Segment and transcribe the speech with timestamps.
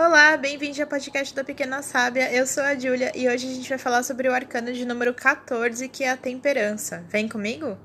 [0.00, 2.32] Olá, bem-vindo ao podcast da Pequena Sábia.
[2.32, 5.12] Eu sou a Júlia e hoje a gente vai falar sobre o arcano de número
[5.12, 7.04] 14, que é a temperança.
[7.08, 7.76] Vem comigo?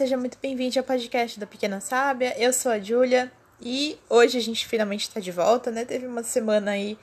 [0.00, 2.34] Seja muito bem-vindo ao podcast da Pequena Sábia.
[2.38, 5.84] Eu sou a Júlia e hoje a gente finalmente está de volta, né?
[5.84, 6.96] Teve uma semana aí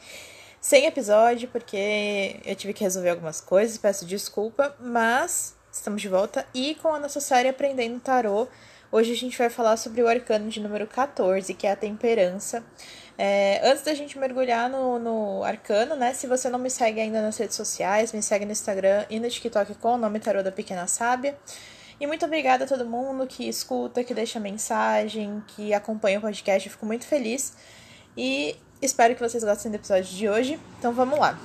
[0.59, 6.43] sem episódio porque eu tive que resolver algumas coisas, peço desculpa, mas estamos de volta
[6.55, 8.47] e com a nossa série Aprendendo Tarô.
[8.91, 12.65] Hoje a gente vai falar sobre o arcano de número 14, que é a temperança.
[13.15, 16.15] É, antes da gente mergulhar no, no arcano, né?
[16.15, 19.29] Se você não me segue ainda nas redes sociais, me segue no Instagram e no
[19.29, 21.37] TikTok com o nome Tarô da Pequena Sábia.
[21.99, 26.67] E muito obrigada a todo mundo que escuta, que deixa mensagem, que acompanha o podcast.
[26.67, 27.53] Eu fico muito feliz.
[28.15, 30.59] E espero que vocês gostem do episódio de hoje.
[30.77, 31.39] Então vamos lá.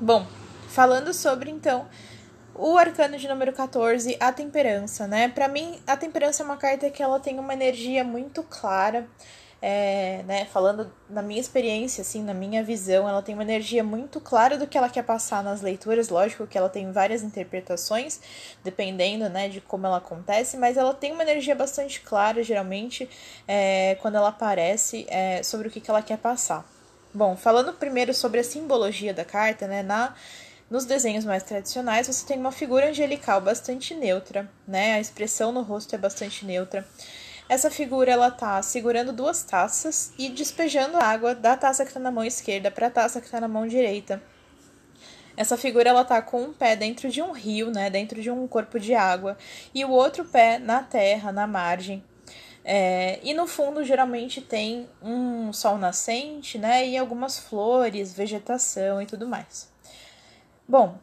[0.00, 0.26] Bom,
[0.68, 1.86] falando sobre então
[2.54, 5.28] o arcano de número 14, a temperança, né?
[5.28, 9.06] Para mim, a temperança é uma carta que ela tem uma energia muito clara
[9.68, 14.20] é, né, falando na minha experiência, assim, na minha visão, ela tem uma energia muito
[14.20, 16.08] clara do que ela quer passar nas leituras.
[16.08, 18.20] Lógico que ela tem várias interpretações,
[18.62, 23.10] dependendo, né, de como ela acontece, mas ela tem uma energia bastante clara, geralmente,
[23.48, 26.64] é, quando ela aparece, é, sobre o que, que ela quer passar.
[27.12, 30.14] Bom, falando primeiro sobre a simbologia da carta, né, na
[30.70, 34.94] nos desenhos mais tradicionais, você tem uma figura angelical bastante neutra, né?
[34.94, 36.84] A expressão no rosto é bastante neutra.
[37.48, 42.10] Essa figura ela tá segurando duas taças e despejando água da taça que está na
[42.10, 44.20] mão esquerda para a taça que está na mão direita.
[45.36, 48.48] Essa figura ela tá com um pé dentro de um rio, né, dentro de um
[48.48, 49.36] corpo de água,
[49.72, 52.02] e o outro pé na terra, na margem.
[52.64, 59.06] É, e no fundo geralmente tem um sol nascente, né, e algumas flores, vegetação e
[59.06, 59.68] tudo mais.
[60.66, 60.98] Bom,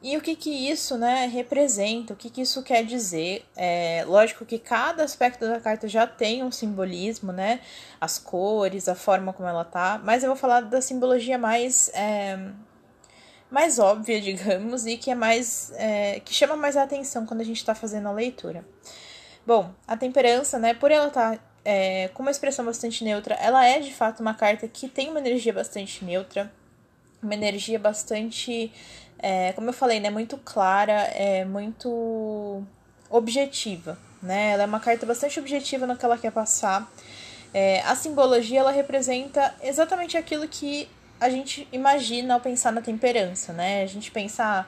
[0.00, 2.12] e o que que isso, né, representa?
[2.12, 3.44] O que que isso quer dizer?
[3.56, 7.60] É, lógico que cada aspecto da carta já tem um simbolismo, né?
[8.00, 10.00] As cores, a forma como ela tá.
[10.04, 12.38] Mas eu vou falar da simbologia mais é,
[13.50, 17.44] mais óbvia, digamos, e que é mais é, que chama mais a atenção quando a
[17.44, 18.64] gente está fazendo a leitura.
[19.44, 20.74] Bom, a temperança, né?
[20.74, 24.34] Por ela estar tá, é, com uma expressão bastante neutra, ela é de fato uma
[24.34, 26.52] carta que tem uma energia bastante neutra,
[27.22, 28.72] uma energia bastante
[29.18, 32.62] é, como eu falei, né, muito clara, é muito
[33.10, 34.52] objetiva, né?
[34.52, 36.88] Ela é uma carta bastante objetiva no que ela quer passar.
[37.52, 40.88] É, a simbologia ela representa exatamente aquilo que
[41.20, 43.82] a gente imagina ao pensar na temperança, né?
[43.82, 44.66] A gente pensa ah,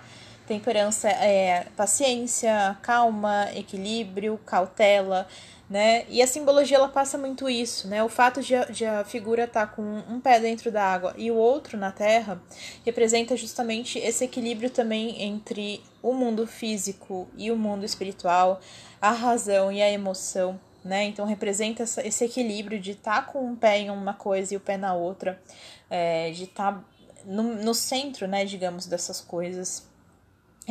[0.48, 5.28] temperança é paciência, calma, equilíbrio, cautela,
[5.70, 6.04] né?
[6.08, 8.02] E a simbologia ela passa muito isso, né?
[8.02, 11.14] O fato de a, de a figura estar tá com um pé dentro da água
[11.16, 12.42] e o outro na terra
[12.84, 18.60] representa justamente esse equilíbrio também entre o mundo físico e o mundo espiritual,
[19.00, 21.04] a razão e a emoção, né?
[21.04, 24.56] Então representa essa, esse equilíbrio de estar tá com um pé em uma coisa e
[24.56, 25.40] o pé na outra,
[25.88, 26.84] é, de estar tá
[27.24, 29.88] no, no centro, né, digamos, dessas coisas.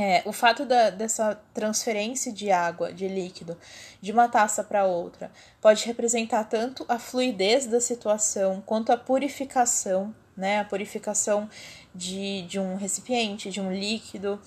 [0.01, 3.57] É, o fato da, dessa transferência de água, de líquido,
[3.99, 5.29] de uma taça para outra,
[5.59, 10.61] pode representar tanto a fluidez da situação quanto a purificação, né?
[10.61, 11.49] A purificação
[11.93, 14.39] de, de um recipiente, de um líquido.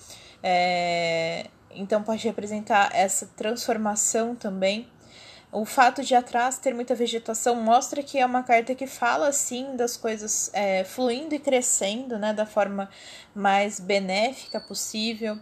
[0.43, 4.89] É, então, pode representar essa transformação também
[5.53, 9.77] o fato de atrás ter muita vegetação mostra que é uma carta que fala assim
[9.77, 12.89] das coisas é, fluindo e crescendo, né, da forma
[13.35, 15.39] mais benéfica possível.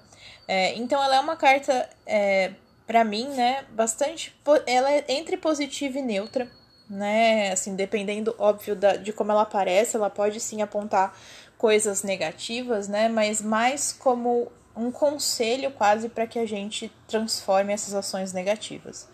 [0.49, 2.53] É, então ela é uma carta é,
[2.89, 6.51] para mim, né, bastante, ela é entre positiva e neutra,
[6.89, 11.17] né, assim dependendo óbvio da, de como ela aparece, ela pode sim apontar
[11.57, 17.95] coisas negativas, né, mas mais como um conselho quase para que a gente transforme essas
[17.95, 19.09] ações negativas.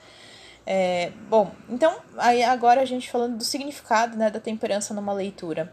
[0.66, 5.72] É, bom, então, aí agora a gente falando do significado né, da temperança numa leitura.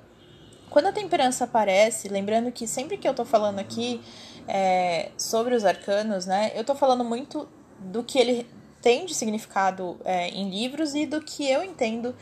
[0.69, 4.01] Quando a temperança aparece, lembrando que sempre que eu tô falando aqui
[4.47, 7.47] é, sobre os arcanos, né, eu tô falando muito
[7.79, 8.47] do que ele
[8.83, 12.13] tem de significado é, em livros e do que eu entendo,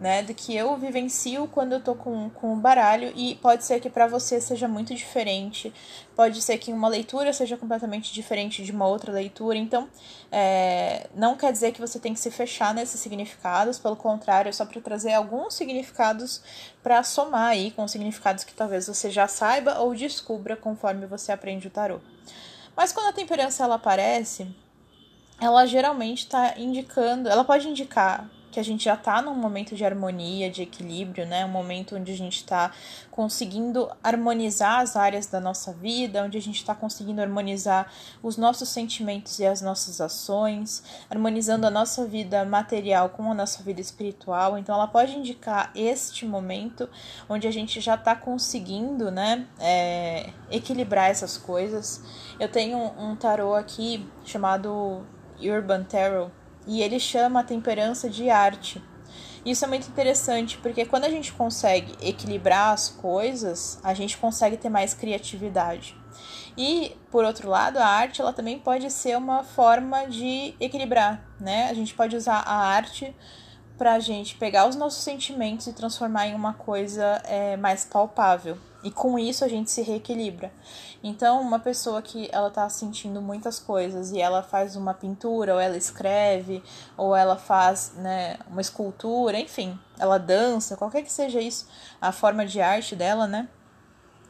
[0.00, 0.22] né?
[0.22, 3.12] Do que eu vivencio quando eu tô com, com o baralho.
[3.14, 5.70] E pode ser que para você seja muito diferente.
[6.16, 9.58] Pode ser que uma leitura seja completamente diferente de uma outra leitura.
[9.58, 9.90] Então,
[10.32, 13.78] é, não quer dizer que você tem que se fechar nesses significados.
[13.78, 16.40] Pelo contrário, é só para trazer alguns significados
[16.82, 21.66] para somar aí com significados que talvez você já saiba ou descubra conforme você aprende
[21.68, 22.00] o tarô.
[22.74, 24.46] Mas quando a temperança ela aparece,
[25.40, 29.84] ela geralmente está indicando, ela pode indicar que a gente já está num momento de
[29.84, 31.44] harmonia, de equilíbrio, né?
[31.44, 32.72] Um momento onde a gente está
[33.10, 37.92] conseguindo harmonizar as áreas da nossa vida, onde a gente está conseguindo harmonizar
[38.22, 43.62] os nossos sentimentos e as nossas ações, harmonizando a nossa vida material com a nossa
[43.62, 44.56] vida espiritual.
[44.56, 46.88] Então, ela pode indicar este momento
[47.28, 49.46] onde a gente já está conseguindo, né?
[49.60, 52.02] É, equilibrar essas coisas.
[52.40, 55.04] Eu tenho um tarô aqui chamado
[55.40, 56.32] Urban Tarot,
[56.66, 58.82] e ele chama a temperança de arte.
[59.44, 64.56] Isso é muito interessante porque quando a gente consegue equilibrar as coisas, a gente consegue
[64.56, 65.96] ter mais criatividade.
[66.58, 71.68] E, por outro lado, a arte ela também pode ser uma forma de equilibrar, né?
[71.70, 73.14] A gente pode usar a arte
[73.76, 78.56] para a gente pegar os nossos sentimentos e transformar em uma coisa é, mais palpável.
[78.86, 80.52] E com isso a gente se reequilibra.
[81.02, 85.58] Então, uma pessoa que ela tá sentindo muitas coisas e ela faz uma pintura, ou
[85.58, 86.62] ela escreve,
[86.96, 91.66] ou ela faz, né, uma escultura, enfim, ela dança, qualquer que seja isso,
[92.00, 93.48] a forma de arte dela, né?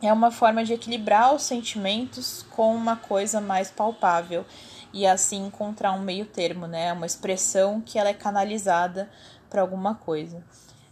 [0.01, 4.47] É uma forma de equilibrar os sentimentos com uma coisa mais palpável
[4.91, 6.95] e assim encontrar um meio termo, né?
[6.95, 9.11] Uma expressão que ela é canalizada
[9.51, 10.43] para alguma coisa.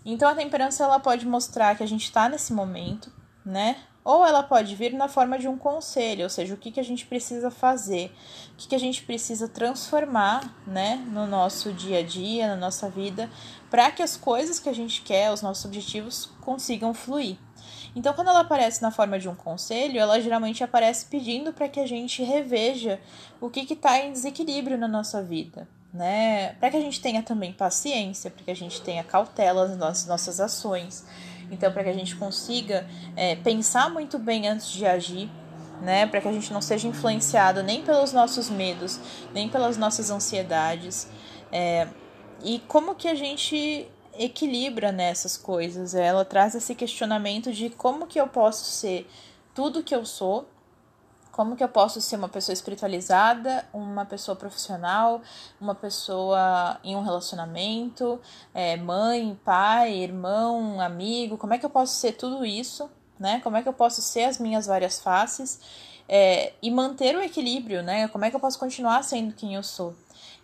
[0.04, 3.76] Então a temperança ela pode mostrar que a gente está nesse momento, né?
[4.04, 6.84] Ou ela pode vir na forma de um conselho, ou seja, o que, que a
[6.84, 8.12] gente precisa fazer,
[8.52, 12.90] o que, que a gente precisa transformar né, no nosso dia a dia, na nossa
[12.90, 13.30] vida,
[13.70, 17.38] para que as coisas que a gente quer, os nossos objetivos, consigam fluir.
[17.96, 21.80] Então, quando ela aparece na forma de um conselho, ela geralmente aparece pedindo para que
[21.80, 23.00] a gente reveja
[23.40, 26.54] o que está em desequilíbrio na nossa vida, né?
[26.54, 30.40] Para que a gente tenha também paciência, para que a gente tenha cautela nas nossas
[30.40, 31.06] ações
[31.50, 32.86] então, para que a gente consiga
[33.16, 35.30] é, pensar muito bem antes de agir,
[35.80, 36.06] né?
[36.06, 38.98] Para que a gente não seja influenciado nem pelos nossos medos,
[39.32, 41.08] nem pelas nossas ansiedades.
[41.52, 41.88] É,
[42.42, 43.88] e como que a gente
[44.18, 45.94] equilibra nessas coisas?
[45.94, 49.08] Ela traz esse questionamento de como que eu posso ser
[49.54, 50.48] tudo que eu sou
[51.34, 55.20] como que eu posso ser uma pessoa espiritualizada, uma pessoa profissional,
[55.60, 58.20] uma pessoa em um relacionamento,
[58.54, 61.36] é, mãe, pai, irmão, amigo?
[61.36, 62.88] Como é que eu posso ser tudo isso,
[63.18, 63.40] né?
[63.42, 65.58] Como é que eu posso ser as minhas várias faces
[66.08, 68.08] é, e manter o equilíbrio, né?
[68.08, 69.94] Como é que eu posso continuar sendo quem eu sou?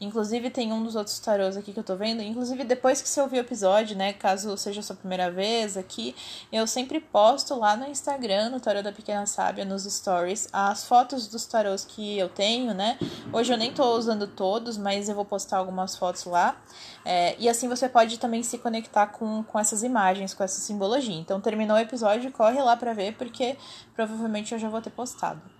[0.00, 2.22] Inclusive, tem um dos outros tarôs aqui que eu tô vendo.
[2.22, 4.14] Inclusive, depois que você ouvir o episódio, né?
[4.14, 6.16] Caso seja a sua primeira vez aqui,
[6.50, 11.28] eu sempre posto lá no Instagram, no Tarô da Pequena Sábia, nos stories, as fotos
[11.28, 12.98] dos tarôs que eu tenho, né?
[13.30, 16.56] Hoje eu nem tô usando todos, mas eu vou postar algumas fotos lá.
[17.04, 21.16] É, e assim você pode também se conectar com, com essas imagens, com essa simbologia.
[21.16, 23.54] Então, terminou o episódio, corre lá pra ver, porque
[23.94, 25.59] provavelmente eu já vou ter postado.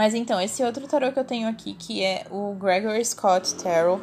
[0.00, 4.02] Mas então, esse outro tarô que eu tenho aqui, que é o Gregory Scott Tarot,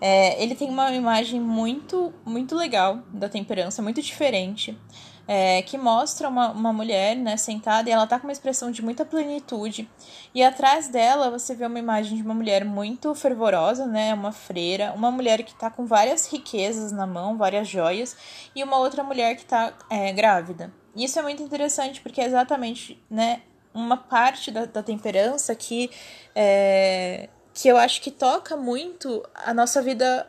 [0.00, 4.78] é, ele tem uma imagem muito, muito legal da temperança, muito diferente.
[5.26, 8.82] É, que mostra uma, uma mulher né, sentada e ela tá com uma expressão de
[8.82, 9.90] muita plenitude.
[10.32, 14.92] E atrás dela você vê uma imagem de uma mulher muito fervorosa, né, uma freira,
[14.94, 18.16] uma mulher que tá com várias riquezas na mão, várias joias,
[18.54, 20.72] e uma outra mulher que tá é, grávida.
[20.94, 23.42] Isso é muito interessante porque é exatamente né,
[23.74, 25.90] uma parte da, da temperança que,
[26.34, 30.26] é, que eu acho que toca muito a nossa vida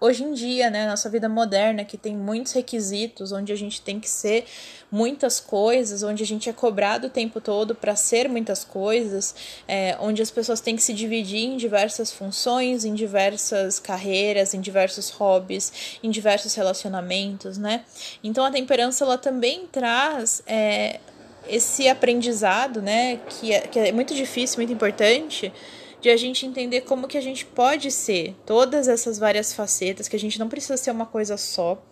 [0.00, 4.00] hoje em dia, né, nossa vida moderna, que tem muitos requisitos, onde a gente tem
[4.00, 4.46] que ser
[4.90, 9.34] muitas coisas, onde a gente é cobrado o tempo todo para ser muitas coisas,
[9.68, 14.60] é, onde as pessoas têm que se dividir em diversas funções, em diversas carreiras, em
[14.60, 17.84] diversos hobbies, em diversos relacionamentos, né?
[18.24, 21.00] Então a temperança ela também traz é,
[21.48, 25.52] esse aprendizado, né, que é, que é muito difícil, muito importante,
[26.00, 30.16] de a gente entender como que a gente pode ser todas essas várias facetas, que
[30.16, 31.82] a gente não precisa ser uma coisa só,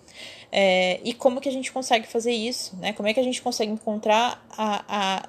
[0.53, 2.93] é, e como que a gente consegue fazer isso, né?
[2.93, 5.29] Como é que a gente consegue encontrar a, a,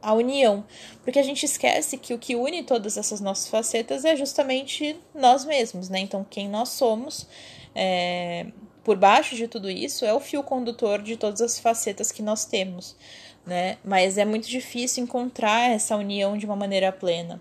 [0.00, 0.64] a união?
[1.02, 5.44] Porque a gente esquece que o que une todas essas nossas facetas é justamente nós
[5.44, 5.98] mesmos, né?
[5.98, 7.26] Então, quem nós somos,
[7.74, 8.46] é,
[8.82, 12.46] por baixo de tudo isso, é o fio condutor de todas as facetas que nós
[12.46, 12.96] temos
[13.46, 13.78] né?
[13.84, 17.40] Mas é muito difícil encontrar essa união de uma maneira plena.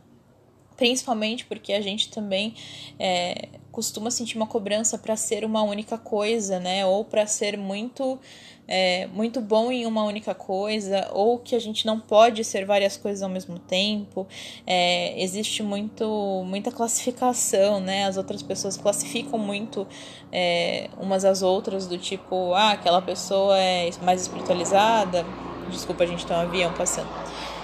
[0.76, 2.56] principalmente porque a gente também
[3.00, 6.86] é, costuma sentir uma cobrança para ser uma única coisa, né?
[6.86, 8.20] Ou para ser muito
[8.68, 12.96] é, muito bom em uma única coisa, ou que a gente não pode ser várias
[12.98, 14.28] coisas ao mesmo tempo.
[14.66, 18.06] É, existe muito, muita classificação, né?
[18.06, 19.88] As outras pessoas classificam muito
[20.32, 25.26] é, umas às outras, do tipo, ah, aquela pessoa é mais espiritualizada.
[25.74, 27.08] Desculpa, a gente tem um avião passando.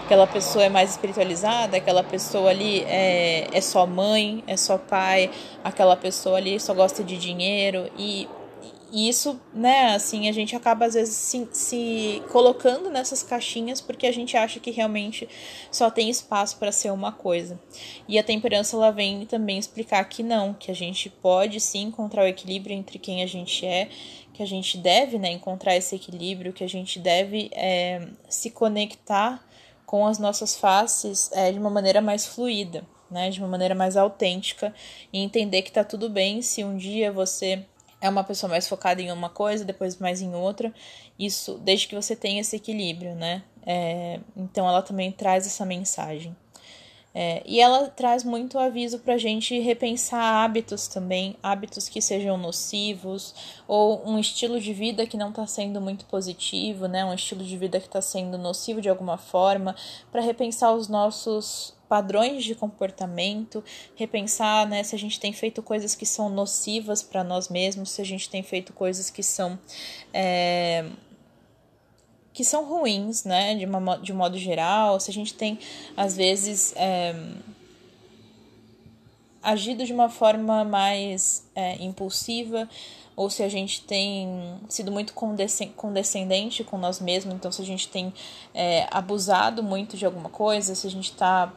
[0.05, 5.29] Aquela pessoa é mais espiritualizada, aquela pessoa ali é, é só mãe, é só pai,
[5.63, 8.27] aquela pessoa ali só gosta de dinheiro e
[8.91, 14.07] e isso, né, assim, a gente acaba às vezes se, se colocando nessas caixinhas porque
[14.07, 15.27] a gente acha que realmente
[15.71, 17.59] só tem espaço para ser uma coisa.
[18.07, 22.23] E a temperança ela vem também explicar que não, que a gente pode sim encontrar
[22.23, 23.89] o equilíbrio entre quem a gente é,
[24.33, 29.45] que a gente deve, né, encontrar esse equilíbrio, que a gente deve é, se conectar
[29.85, 33.29] com as nossas faces é, de uma maneira mais fluida, né?
[33.29, 34.73] De uma maneira mais autêntica
[35.11, 37.65] e entender que tá tudo bem se um dia você
[38.01, 40.73] é uma pessoa mais focada em uma coisa, depois mais em outra.
[41.17, 43.43] Isso, desde que você tenha esse equilíbrio, né?
[43.65, 46.35] É, então ela também traz essa mensagem.
[47.13, 52.37] É, e ela traz muito aviso para a gente repensar hábitos também, hábitos que sejam
[52.37, 53.33] nocivos,
[53.67, 57.03] ou um estilo de vida que não está sendo muito positivo, né?
[57.03, 59.75] um estilo de vida que está sendo nocivo de alguma forma,
[60.11, 63.63] para repensar os nossos padrões de comportamento,
[63.95, 67.99] repensar né, se a gente tem feito coisas que são nocivas para nós mesmos, se
[67.99, 69.57] a gente tem feito coisas que são.
[70.13, 70.85] É,
[72.39, 75.59] que são ruins, né, de, uma, de um modo geral, se a gente tem,
[75.97, 77.13] às vezes, é,
[79.43, 82.69] agido de uma forma mais é, impulsiva,
[83.13, 87.89] ou se a gente tem sido muito condescendente com nós mesmos, então se a gente
[87.89, 88.13] tem
[88.53, 91.51] é, abusado muito de alguma coisa, se a gente está,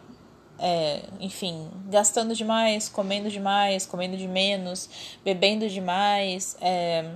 [0.58, 4.90] é, enfim, gastando demais, comendo demais, comendo de menos,
[5.24, 7.08] bebendo demais, é,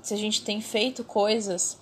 [0.00, 1.76] se a gente tem feito coisas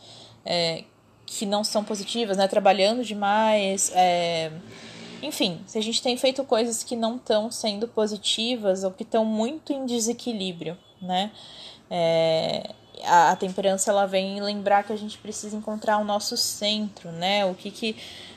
[1.39, 2.47] que não são positivas, né?
[2.47, 4.51] Trabalhando demais, é...
[5.23, 9.25] enfim, se a gente tem feito coisas que não estão sendo positivas ou que estão
[9.25, 11.31] muito em desequilíbrio, né?
[11.91, 12.71] É...
[13.05, 17.45] A, a temperança ela vem lembrar que a gente precisa encontrar o nosso centro, né?
[17.47, 17.97] O que que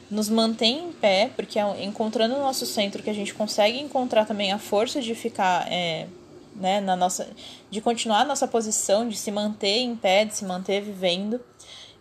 [0.10, 4.26] nos mantém em pé, porque é encontrando o nosso centro que a gente consegue encontrar
[4.26, 6.08] também a força de ficar é,
[6.56, 7.28] né, na nossa,
[7.70, 11.42] de continuar a nossa posição, de se manter em pé, de se manter vivendo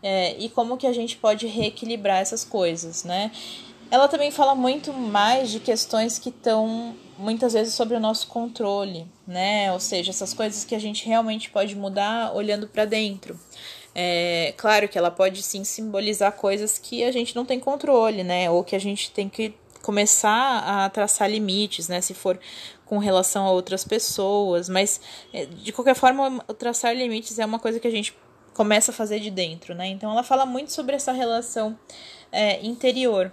[0.04, 3.32] é, e como que a gente pode reequilibrar essas coisas, né?
[3.90, 9.06] Ela também fala muito mais de questões que estão muitas vezes sobre o nosso controle,
[9.26, 9.72] né?
[9.72, 13.40] Ou seja, essas coisas que a gente realmente pode mudar olhando para dentro.
[13.94, 18.50] É, claro que ela pode sim simbolizar coisas que a gente não tem controle, né?
[18.50, 22.02] Ou que a gente tem que começar a traçar limites, né?
[22.02, 22.38] Se for
[22.84, 25.00] com relação a outras pessoas, mas
[25.32, 28.12] é, de qualquer forma, traçar limites é uma coisa que a gente
[28.54, 29.88] começa a fazer de dentro, né?
[29.88, 31.78] Então ela fala muito sobre essa relação
[32.32, 33.30] é, interior,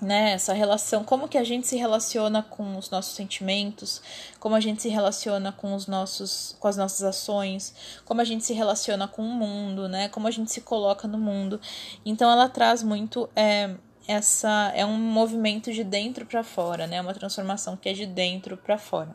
[0.00, 0.32] né?
[0.32, 4.02] Essa relação, como que a gente se relaciona com os nossos sentimentos,
[4.40, 7.74] como a gente se relaciona com os nossos, com as nossas ações,
[8.04, 10.08] como a gente se relaciona com o mundo, né?
[10.08, 11.60] Como a gente se coloca no mundo.
[12.04, 13.76] Então ela traz muito é,
[14.08, 17.00] essa é um movimento de dentro para fora, né?
[17.00, 19.14] Uma transformação que é de dentro para fora.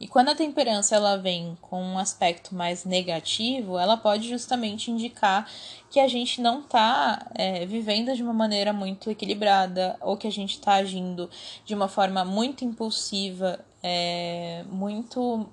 [0.00, 5.46] E quando a temperança ela vem com um aspecto mais negativo, ela pode justamente indicar
[5.90, 10.32] que a gente não está é, vivendo de uma maneira muito equilibrada ou que a
[10.32, 11.28] gente está agindo
[11.66, 15.46] de uma forma muito impulsiva, é, muito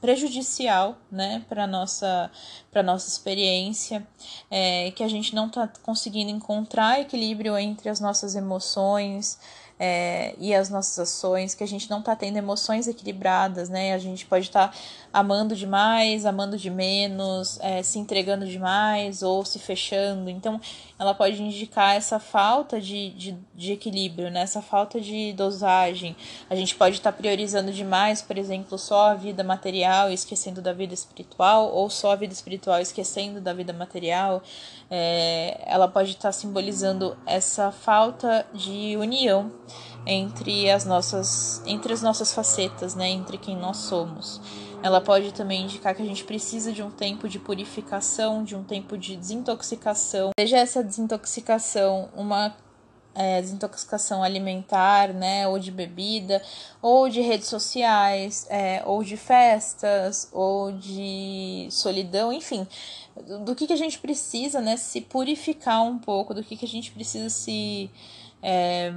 [0.00, 2.30] prejudicial né, para nossa
[2.70, 4.06] para nossa experiência
[4.50, 9.38] é, que a gente não está conseguindo encontrar equilíbrio entre as nossas emoções
[9.78, 13.92] é, e as nossas ações, que a gente não está tendo emoções equilibradas, né?
[13.92, 14.74] A gente pode estar tá
[15.16, 20.28] amando demais, amando de menos, é, se entregando demais ou se fechando.
[20.28, 20.60] Então,
[20.98, 24.42] ela pode indicar essa falta de, de, de equilíbrio, né?
[24.42, 26.14] essa falta de dosagem.
[26.50, 30.60] A gente pode estar tá priorizando demais, por exemplo, só a vida material e esquecendo
[30.60, 34.42] da vida espiritual, ou só a vida espiritual esquecendo da vida material.
[34.90, 39.50] É, ela pode estar tá simbolizando essa falta de união
[40.06, 44.40] entre as nossas entre as nossas facetas, né, entre quem nós somos.
[44.86, 48.62] Ela pode também indicar que a gente precisa de um tempo de purificação, de um
[48.62, 50.30] tempo de desintoxicação.
[50.38, 52.54] Seja essa desintoxicação uma
[53.12, 56.40] é, desintoxicação alimentar, né, ou de bebida,
[56.80, 62.64] ou de redes sociais, é, ou de festas, ou de solidão, enfim,
[63.44, 66.68] do que, que a gente precisa, né, se purificar um pouco, do que, que a
[66.68, 67.90] gente precisa se
[68.42, 68.92] é,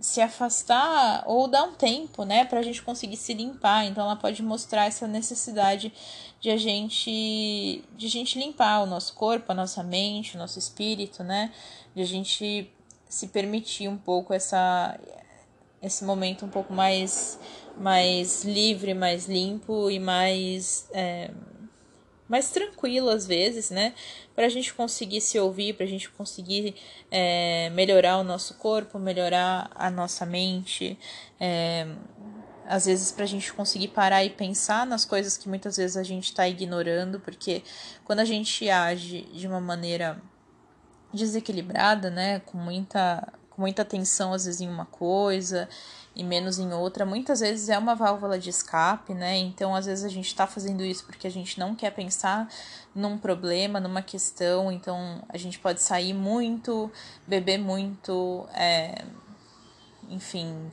[0.00, 3.84] se afastar ou dar um tempo, né, para a gente conseguir se limpar.
[3.86, 5.92] Então, ela pode mostrar essa necessidade
[6.40, 10.58] de a gente, de a gente limpar o nosso corpo, a nossa mente, o nosso
[10.58, 11.52] espírito, né,
[11.94, 12.70] de a gente
[13.08, 14.98] se permitir um pouco essa
[15.82, 17.38] esse momento um pouco mais
[17.76, 21.30] mais livre, mais limpo e mais é,
[22.32, 23.92] mais tranquilo às vezes, né?
[24.34, 26.74] Para a gente conseguir se ouvir, para a gente conseguir
[27.10, 30.98] é, melhorar o nosso corpo, melhorar a nossa mente.
[31.38, 31.86] É,
[32.66, 36.02] às vezes para a gente conseguir parar e pensar nas coisas que muitas vezes a
[36.02, 37.62] gente está ignorando, porque
[38.02, 40.18] quando a gente age de uma maneira
[41.12, 45.68] desequilibrada, né, com muita, com muita atenção às vezes em uma coisa
[46.14, 49.38] e menos em outra, muitas vezes é uma válvula de escape, né?
[49.38, 52.48] Então, às vezes a gente está fazendo isso porque a gente não quer pensar
[52.94, 54.70] num problema, numa questão.
[54.70, 56.90] Então, a gente pode sair muito,
[57.26, 59.04] beber muito, é,
[60.10, 60.70] enfim,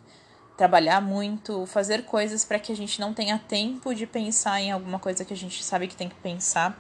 [0.58, 5.00] trabalhar muito, fazer coisas para que a gente não tenha tempo de pensar em alguma
[5.00, 6.77] coisa que a gente sabe que tem que pensar.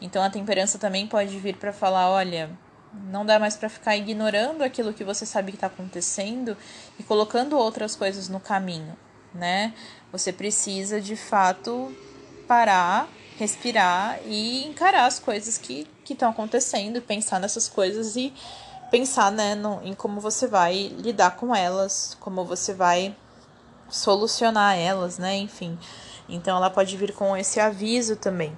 [0.00, 2.50] Então, a temperança também pode vir para falar: olha
[2.92, 6.56] não dá mais para ficar ignorando aquilo que você sabe que está acontecendo
[6.98, 8.96] e colocando outras coisas no caminho,
[9.34, 9.74] né?
[10.12, 11.94] Você precisa de fato
[12.48, 18.32] parar, respirar e encarar as coisas que estão acontecendo, pensar nessas coisas e
[18.90, 23.16] pensar né, no, em como você vai lidar com elas, como você vai
[23.88, 25.36] solucionar elas, né?
[25.36, 25.78] Enfim.
[26.28, 28.56] Então ela pode vir com esse aviso também.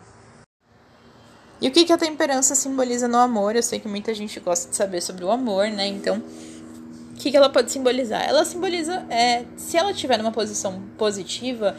[1.62, 3.54] E o que, que a temperança simboliza no amor?
[3.54, 5.86] Eu sei que muita gente gosta de saber sobre o amor, né?
[5.86, 8.20] Então, o que, que ela pode simbolizar?
[8.28, 11.76] Ela simboliza, é, se ela estiver numa posição positiva,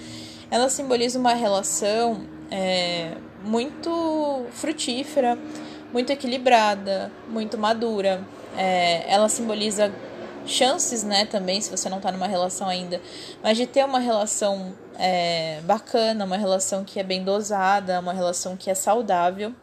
[0.49, 3.11] ela simboliza uma relação é,
[3.43, 5.37] muito frutífera,
[5.91, 8.25] muito equilibrada, muito madura.
[8.57, 9.93] É, ela simboliza
[10.45, 13.01] chances, né, também, se você não tá numa relação ainda,
[13.41, 18.55] mas de ter uma relação é, bacana, uma relação que é bem dosada, uma relação
[18.57, 19.53] que é saudável.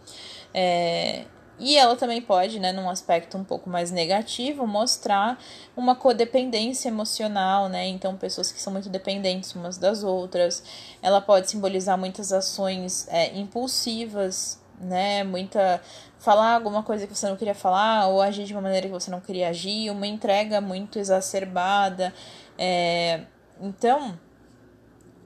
[0.52, 1.25] É,
[1.60, 5.38] e ela também pode, né, num aspecto um pouco mais negativo, mostrar
[5.76, 7.87] uma codependência emocional, né?
[7.87, 10.64] Então, pessoas que são muito dependentes umas das outras.
[11.02, 15.22] Ela pode simbolizar muitas ações é, impulsivas, né?
[15.25, 15.80] Muita
[16.18, 19.10] falar alguma coisa que você não queria falar ou agir de uma maneira que você
[19.10, 22.12] não queria agir, uma entrega muito exacerbada.
[22.58, 23.22] É,
[23.60, 24.18] então,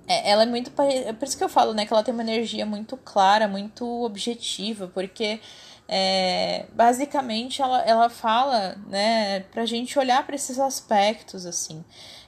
[0.07, 0.71] é, ela é muito.
[0.83, 1.87] É por isso que eu falo, né?
[1.87, 5.41] Que ela tem uma energia muito clara, muito objetiva, porque
[5.89, 11.85] é, basicamente ela, ela fala, né, pra gente olhar para esses aspectos, assim.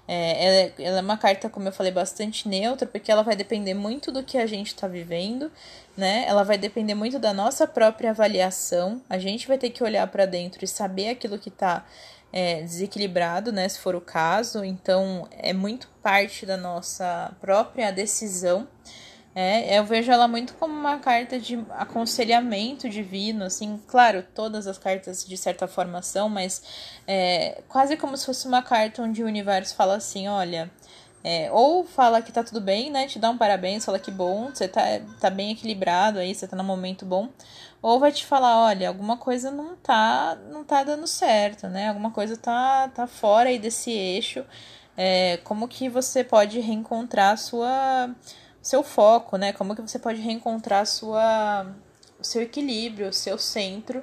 [0.08, 3.34] É, ela, é, ela, é uma carta, como eu falei, bastante neutra, porque ela vai
[3.34, 5.50] depender muito do que a gente está vivendo,
[5.96, 6.24] né?
[6.26, 9.02] Ela vai depender muito da nossa própria avaliação.
[9.08, 11.84] A gente vai ter que olhar para dentro e saber aquilo que está
[12.32, 13.68] é, desequilibrado, né?
[13.68, 14.64] Se for o caso.
[14.64, 18.68] Então, é muito parte da nossa própria decisão.
[19.38, 24.78] É, eu vejo ela muito como uma carta de aconselhamento divino, assim, claro, todas as
[24.78, 26.62] cartas de certa forma são, mas
[27.06, 30.70] é, quase como se fosse uma carta onde o universo fala assim, olha,
[31.22, 34.48] é, ou fala que tá tudo bem, né, te dá um parabéns, fala que bom,
[34.48, 34.80] você tá,
[35.20, 37.28] tá bem equilibrado aí, você tá num momento bom,
[37.82, 42.10] ou vai te falar, olha, alguma coisa não tá, não tá dando certo, né, alguma
[42.10, 44.42] coisa tá, tá fora aí desse eixo,
[44.96, 48.10] é, como que você pode reencontrar a sua
[48.66, 49.52] seu foco, né?
[49.52, 51.72] Como que você pode reencontrar sua,
[52.18, 54.02] o seu equilíbrio, o seu centro,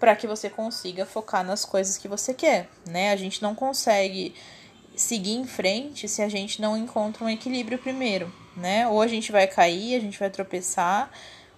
[0.00, 3.12] para que você consiga focar nas coisas que você quer, né?
[3.12, 4.34] A gente não consegue
[4.96, 8.88] seguir em frente se a gente não encontra um equilíbrio primeiro, né?
[8.88, 11.10] Ou a gente vai cair, a gente vai tropeçar,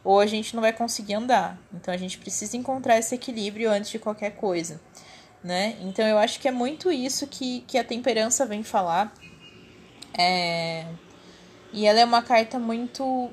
[0.03, 1.57] ou a gente não vai conseguir andar.
[1.73, 4.81] Então a gente precisa encontrar esse equilíbrio antes de qualquer coisa,
[5.43, 5.77] né?
[5.81, 9.15] Então eu acho que é muito isso que, que a temperança vem falar.
[10.19, 10.85] É,
[11.75, 13.31] e ela é uma carta muito,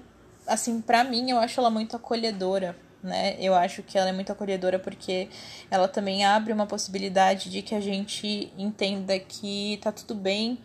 [0.48, 3.36] assim, para mim, eu acho ela muito acolhedora, né?
[3.40, 5.30] Eu acho que ela é muito acolhedora porque
[5.70, 10.58] ela também abre uma possibilidade de que a gente entenda que tá tudo bem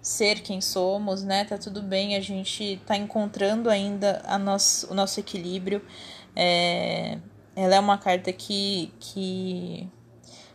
[0.00, 1.44] ser quem somos, né?
[1.44, 5.84] Tá tudo bem, a gente tá encontrando ainda a nosso, o nosso equilíbrio.
[6.34, 7.18] É,
[7.54, 9.86] ela é uma carta que, que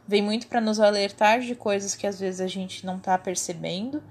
[0.08, 4.02] vem muito para nos alertar de coisas que às vezes a gente não tá percebendo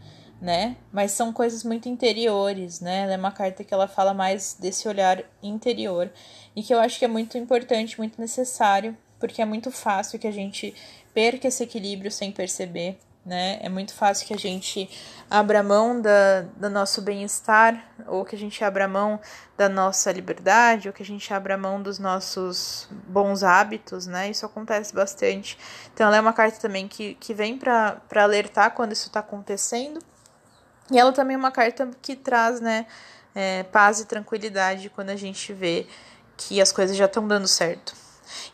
[0.43, 0.77] né?
[0.93, 3.03] Mas são coisas muito interiores, né?
[3.05, 6.11] Ela é uma carta que ela fala mais desse olhar interior
[6.57, 10.27] e que eu acho que é muito importante, muito necessário, porque é muito fácil que
[10.27, 10.75] a gente
[11.15, 13.61] perca esse equilíbrio sem perceber, né?
[13.63, 14.91] É muito fácil que a gente
[15.31, 19.21] abra mão da, do nosso bem-estar, ou que a gente abra mão
[19.57, 24.29] da nossa liberdade, ou que a gente abra mão dos nossos bons hábitos, né?
[24.29, 25.57] Isso acontece bastante.
[25.95, 30.01] Então, ela é uma carta também que, que vem para alertar quando isso está acontecendo.
[30.93, 32.87] E ela também é uma carta que traz, né,
[33.35, 35.87] é, paz e tranquilidade quando a gente vê
[36.37, 37.95] que as coisas já estão dando certo.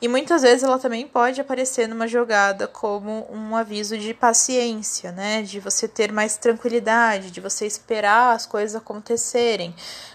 [0.00, 5.42] E muitas vezes ela também pode aparecer numa jogada como um aviso de paciência, né?
[5.42, 9.74] De você ter mais tranquilidade, de você esperar as coisas acontecerem,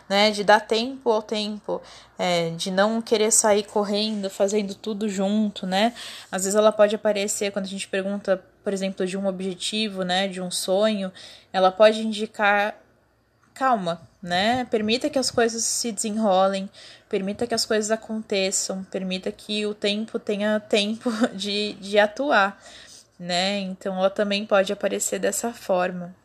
[0.09, 0.31] né?
[0.31, 1.81] De dar tempo ao tempo,
[2.17, 5.93] é, de não querer sair correndo, fazendo tudo junto, né?
[6.31, 10.27] Às vezes ela pode aparecer quando a gente pergunta, por exemplo, de um objetivo, né?
[10.27, 11.11] De um sonho,
[11.51, 12.75] ela pode indicar
[13.53, 14.65] calma, né?
[14.65, 16.69] Permita que as coisas se desenrolem,
[17.07, 22.59] permita que as coisas aconteçam, permita que o tempo tenha tempo de, de atuar,
[23.19, 23.59] né?
[23.59, 26.15] Então ela também pode aparecer dessa forma.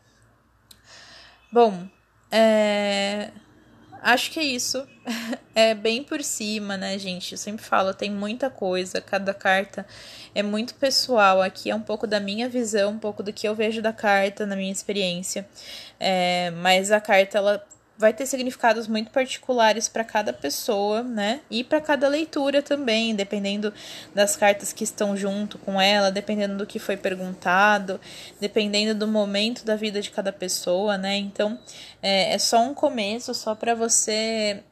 [1.51, 1.87] Bom,
[2.31, 3.31] é...
[4.01, 4.85] acho que é isso.
[5.55, 7.33] É bem por cima, né, gente?
[7.33, 9.85] Eu sempre falo, tem muita coisa, cada carta
[10.33, 11.41] é muito pessoal.
[11.41, 14.45] Aqui é um pouco da minha visão, um pouco do que eu vejo da carta,
[14.45, 15.45] na minha experiência.
[15.99, 16.49] É...
[16.51, 17.67] Mas a carta, ela
[17.99, 21.41] vai ter significados muito particulares para cada pessoa, né?
[21.51, 23.73] E para cada leitura também, dependendo
[24.15, 27.99] das cartas que estão junto com ela, dependendo do que foi perguntado,
[28.39, 31.17] dependendo do momento da vida de cada pessoa, né?
[31.17, 31.59] Então,
[32.01, 34.63] é, é só um começo, só para você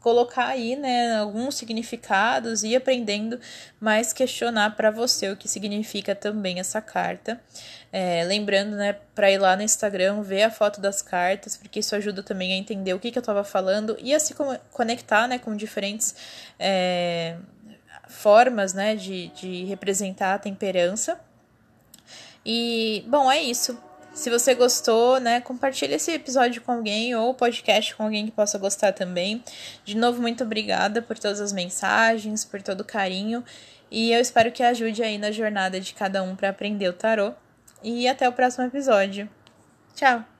[0.00, 3.40] colocar aí, né, alguns significados e aprendendo,
[3.80, 7.40] mas questionar para você o que significa também essa carta.
[7.92, 11.94] É, lembrando, né, para ir lá no Instagram, ver a foto das cartas, porque isso
[11.94, 14.34] ajuda também a entender o que, que eu estava falando e a se
[14.70, 16.14] conectar, né, com diferentes
[16.58, 17.36] é,
[18.08, 21.18] formas, né, de, de representar a temperança.
[22.44, 23.78] E, bom, é isso.
[24.14, 28.56] Se você gostou, né, compartilhe esse episódio com alguém ou podcast com alguém que possa
[28.56, 29.42] gostar também.
[29.84, 33.44] De novo, muito obrigada por todas as mensagens, por todo o carinho.
[33.90, 37.32] E eu espero que ajude aí na jornada de cada um para aprender o tarô.
[37.82, 39.28] E até o próximo episódio.
[39.94, 40.33] Tchau!